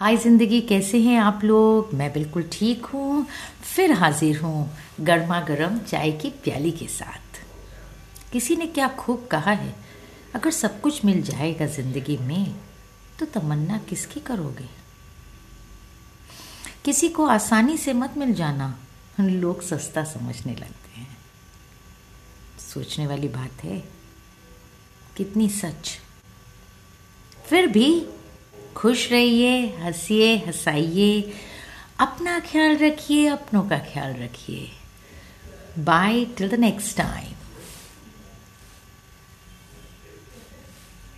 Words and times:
हाय 0.00 0.16
ज़िंदगी, 0.16 0.60
कैसे 0.60 0.98
हैं 1.00 1.18
आप 1.20 1.40
लोग? 1.44 1.92
मैं 1.94 2.12
बिल्कुल 2.12 2.42
ठीक 2.52 2.84
हूँ। 2.86 3.26
फिर 3.74 3.92
हाजिर 3.92 4.40
हूँ 4.40 4.70
गर्मा 5.00 5.40
गर्म 5.40 5.78
चाय 5.78 6.10
की 6.12 6.28
प्याली 6.44 6.70
के 6.70 6.86
साथ। 6.86 7.40
किसी 8.32 8.56
ने 8.56 8.66
क्या 8.66 8.88
खूब 8.88 9.26
कहा 9.26 9.50
है? 9.50 9.74
अगर 10.34 10.50
सब 10.50 10.80
कुछ 10.80 11.04
मिल 11.04 11.22
जाएगा 11.22 11.66
ज़िंदगी 11.66 12.16
में 12.16 12.54
तो 13.18 13.26
तमन्ना 13.26 13.78
किसकी 13.78 14.20
करोगे? 14.20 14.68
किसी 16.84 17.08
को 17.08 17.26
आसानी 17.26 17.76
से 17.76 17.92
मत 17.92 18.14
मिल 18.16 18.34
जाना। 18.34 18.78
लोग 19.20 19.62
सस्ता 19.62 20.04
समझने 20.04 20.52
लगते 20.52 21.00
हैं। 21.00 21.16
सोचने 22.72 23.06
वाली 23.06 23.28
बात 23.28 23.64
है, 23.64 23.82
कितनी 25.16 25.48
सच। 25.48 25.98
फिर 27.44 27.66
भी 27.66 27.90
खुश 28.78 29.12
रहिए, 29.12 29.66
हंसिए, 29.66 30.36
हंसाइए। 30.36 31.32
अपना 32.00 32.40
ख्याल 32.40 32.76
रखिए, 32.76 33.26
अपनों 33.26 33.68
का 33.68 33.78
ख्याल 33.78 34.12
रखिए। 34.12 34.68
Bye 35.78 36.24
till 36.24 36.48
the 36.48 36.54
next 36.54 36.96
time 36.96 37.37